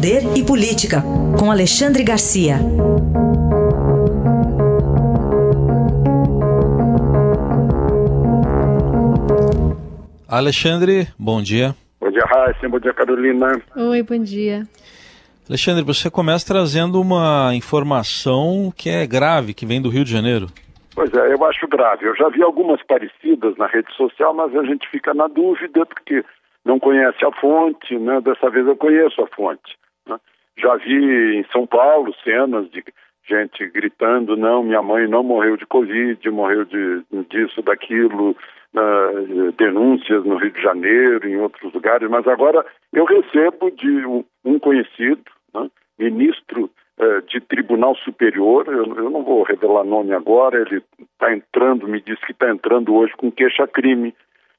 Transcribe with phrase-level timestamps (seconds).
[0.00, 1.02] Poder e Política,
[1.38, 2.54] com Alexandre Garcia.
[10.26, 11.74] Alexandre, bom dia.
[12.00, 12.66] Bom dia, Raíssa.
[12.66, 13.60] Bom dia, Carolina.
[13.76, 14.62] Oi, bom dia.
[15.46, 20.46] Alexandre, você começa trazendo uma informação que é grave, que vem do Rio de Janeiro.
[20.94, 22.06] Pois é, eu acho grave.
[22.06, 26.24] Eu já vi algumas parecidas na rede social, mas a gente fica na dúvida porque
[26.64, 28.18] não conhece a fonte, né?
[28.22, 29.78] Dessa vez eu conheço a fonte.
[30.60, 32.84] Já vi em São Paulo cenas de
[33.26, 40.24] gente gritando, não, minha mãe não morreu de Covid, morreu de, disso, daquilo, uh, denúncias
[40.24, 45.22] no Rio de Janeiro, em outros lugares, mas agora eu recebo de um, um conhecido,
[45.54, 45.70] né?
[45.98, 51.86] ministro uh, de Tribunal Superior, eu, eu, não vou revelar nome agora, ele está entrando,
[51.86, 54.14] me disse que está entrando hoje com queixa-crime,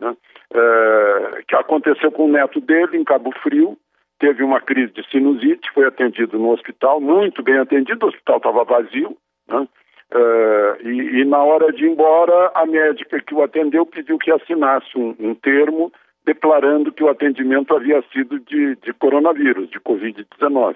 [0.00, 0.10] né?
[0.10, 3.76] uh, que aconteceu com o neto dele em Cabo Frio,
[4.24, 8.64] teve uma crise de sinusite, foi atendido no hospital, muito bem atendido, o hospital estava
[8.64, 9.14] vazio,
[9.46, 9.68] né?
[10.14, 14.32] uh, e, e, na hora de ir embora, a médica que o atendeu pediu que
[14.32, 15.92] assinasse um, um termo
[16.24, 20.74] declarando que o atendimento havia sido de, de coronavírus, de Covid-19.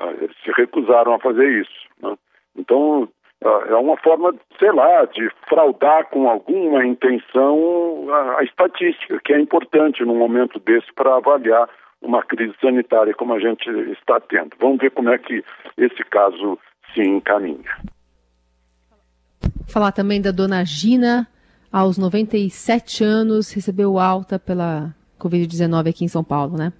[0.00, 1.88] Uh, eles se recusaram a fazer isso.
[2.00, 2.16] Né?
[2.56, 3.08] Então,
[3.42, 9.32] uh, é uma forma, sei lá, de fraudar com alguma intenção a, a estatística, que
[9.32, 11.68] é importante num momento desse para avaliar
[12.02, 14.50] uma crise sanitária como a gente está tendo.
[14.60, 15.44] Vamos ver como é que
[15.76, 16.58] esse caso
[16.94, 17.76] se encaminha.
[19.68, 21.26] Falar também da dona Gina,
[21.72, 26.72] aos 97 anos, recebeu alta pela Covid-19 aqui em São Paulo, né?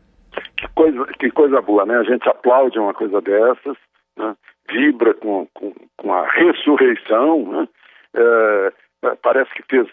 [0.57, 1.97] Que coisa, que coisa boa, né?
[1.97, 3.77] A gente aplaude uma coisa dessas,
[4.17, 4.35] né?
[4.71, 7.69] vibra com, com, com, a ressurreição, né?
[8.15, 8.73] É,
[9.23, 9.89] parece que fez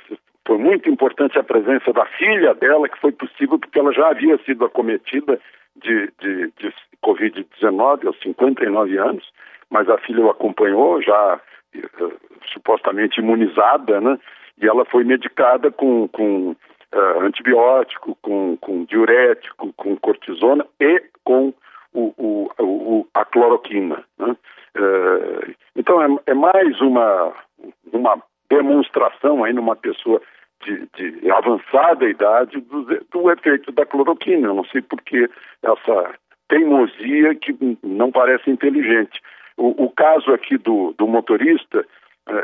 [0.46, 4.38] foi muito importante a presença da filha dela, que foi possível porque ela já havia
[4.46, 5.40] sido acometida
[5.76, 9.28] de, de, de Covid-19 aos 59 anos,
[9.70, 11.40] mas a filha o acompanhou, já
[11.76, 12.14] uh,
[12.54, 14.18] supostamente imunizada, né?
[14.62, 21.54] E ela foi medicada com, com uh, antibiótico, com, com diurético, com cortisona e com
[21.94, 24.04] o, o, o a cloroquina.
[24.18, 24.36] Né?
[24.78, 27.34] Uh, então é, é mais uma,
[27.92, 28.22] uma
[28.58, 30.22] demonstração aí numa pessoa
[30.64, 34.48] de, de avançada idade do, do, efeito da cloroquina.
[34.48, 35.30] Eu não sei por que
[35.62, 36.16] essa
[36.48, 39.22] teimosia que não parece inteligente.
[39.58, 41.86] O, o caso aqui do, do motorista,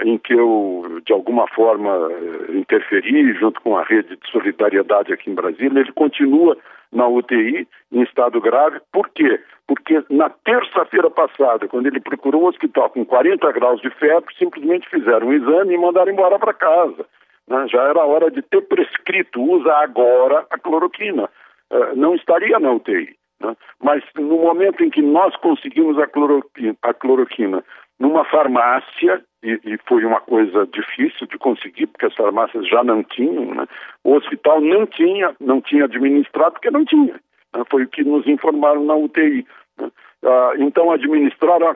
[0.03, 5.29] em que eu, de alguma forma, eh, interferi junto com a rede de solidariedade aqui
[5.29, 6.55] em Brasília, ele continua
[6.91, 8.79] na UTI em estado grave.
[8.91, 9.39] Por quê?
[9.67, 14.89] Porque na terça-feira passada, quando ele procurou um hospital com 40 graus de febre, simplesmente
[14.89, 17.05] fizeram um exame e mandaram embora para casa.
[17.47, 17.67] Né?
[17.67, 21.29] Já era hora de ter prescrito, usa agora a cloroquina.
[21.71, 23.15] Uh, não estaria na UTI.
[23.39, 23.55] Né?
[23.81, 27.63] Mas no momento em que nós conseguimos a cloroquina, a cloroquina
[28.01, 33.03] numa farmácia, e, e, foi uma coisa difícil de conseguir, porque as farmácias já não
[33.03, 33.67] tinham, né?
[34.03, 37.13] o hospital não tinha, não tinha administrado, porque não tinha.
[37.55, 37.63] Né?
[37.69, 39.45] Foi o que nos informaram na UTI.
[39.79, 39.91] Né?
[40.23, 41.75] Ah, então, administraram a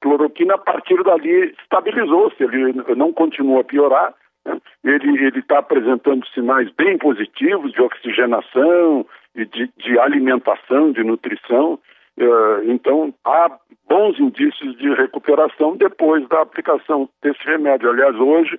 [0.00, 4.60] cloroquina, a partir dali estabilizou-se, ele não continuou a piorar, né?
[4.84, 11.78] Ele está apresentando sinais bem positivos de oxigenação e de, de alimentação, de nutrição.
[12.18, 13.50] Uh, então, há
[13.88, 17.90] bons indícios de recuperação depois da aplicação desse remédio.
[17.90, 18.58] Aliás, hoje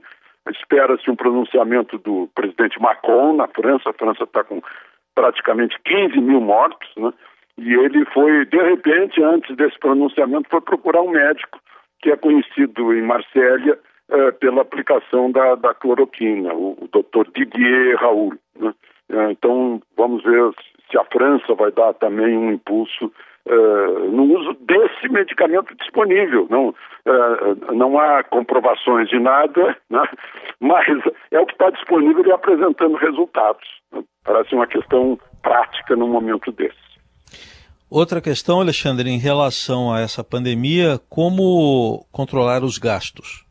[0.50, 3.90] espera-se um pronunciamento do presidente Macron na França.
[3.90, 4.62] A França está com
[5.16, 7.14] praticamente 15 mil mortos, né?
[7.58, 11.60] E ele foi, de repente, antes desse pronunciamento, foi procurar um médico
[12.02, 13.78] que é conhecido em Marsella
[14.10, 18.34] é, pela aplicação da, da cloroquina, o, o doutor Didier Raoul.
[18.60, 18.74] Né?
[19.10, 20.52] É, então, vamos ver
[20.90, 23.12] se a França vai dar também um impulso
[23.46, 23.54] é,
[24.10, 26.48] no uso desse medicamento disponível.
[26.50, 26.74] Não,
[27.06, 30.04] é, não há comprovações de nada, né?
[30.60, 30.88] mas
[31.32, 33.68] é o que está disponível e apresentando resultados.
[34.24, 36.82] Parece uma questão prática num momento desse.
[37.90, 43.46] Outra questão, Alexandre, em relação a essa pandemia, como controlar os gastos?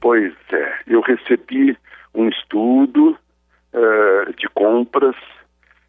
[0.00, 1.74] Pois é, eu recebi
[2.14, 3.16] um estudo
[3.72, 5.16] uh, de compras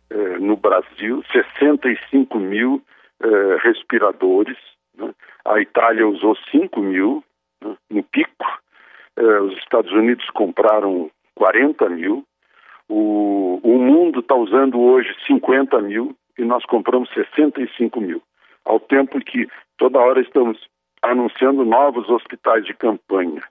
[0.10, 2.82] uh, no Brasil, 65 mil
[3.24, 4.58] uh, respiradores.
[4.96, 5.14] Né?
[5.46, 7.24] A Itália usou 5 mil
[7.64, 7.76] né?
[7.90, 8.46] no pico.
[9.18, 12.26] os Estados Unidos compraram 40 mil.
[12.90, 18.22] O, o mundo está usando hoje 50 mil e nós compramos 65 mil.
[18.66, 19.48] Ao tempo que
[19.78, 20.60] toda hora estamos
[21.02, 23.42] anunciando novos hospitais de campanha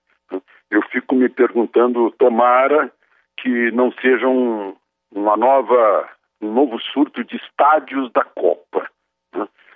[0.71, 2.91] eu fico me perguntando, tomara
[3.37, 4.75] que não seja um,
[5.11, 6.09] uma nova,
[6.41, 8.89] um novo surto de estádios da Copa.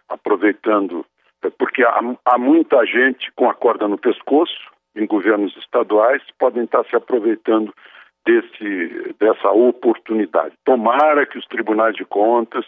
[0.08, 1.04] Aproveitando
[1.44, 6.64] é, porque há, há muita gente com a corda no pescoço em governos estaduais, podem
[6.64, 7.74] estar se aproveitando
[8.24, 10.54] desse, dessa oportunidade.
[10.64, 12.64] Tomara que os tribunais de contas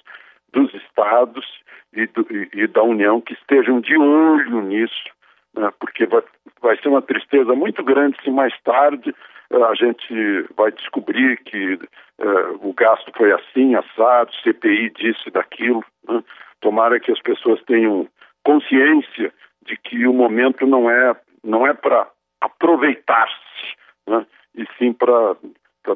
[0.53, 1.47] dos estados
[1.93, 5.11] e, do, e, e da União que estejam de olho nisso,
[5.55, 6.23] né, porque vai,
[6.61, 9.15] vai ser uma tristeza muito grande se mais tarde
[9.51, 15.83] uh, a gente vai descobrir que uh, o gasto foi assim, assado, CPI disse daquilo.
[16.07, 16.23] Né?
[16.61, 18.09] Tomara que as pessoas tenham
[18.45, 19.33] consciência
[19.65, 22.09] de que o momento não é, não é para
[22.41, 23.77] aproveitar-se,
[24.09, 24.25] né?
[24.57, 25.37] e sim para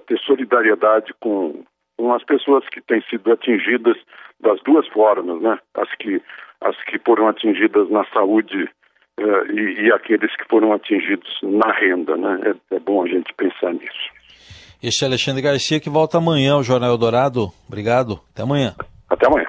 [0.06, 1.64] ter solidariedade com,
[1.96, 3.96] com as pessoas que têm sido atingidas
[4.40, 5.58] das duas formas, né?
[5.74, 6.20] As que,
[6.60, 8.64] as que foram atingidas na saúde
[9.18, 12.54] uh, e, e, aqueles que foram atingidos na renda, né?
[12.70, 14.10] É, é bom a gente pensar nisso.
[14.82, 17.48] Este é Alexandre Garcia que volta amanhã ao Jornal Eldorado.
[17.68, 18.20] Obrigado.
[18.32, 18.74] Até amanhã.
[19.10, 19.48] Até amanhã.